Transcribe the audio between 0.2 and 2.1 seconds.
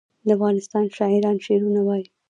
د افغانستان شاعران شعرونه وايي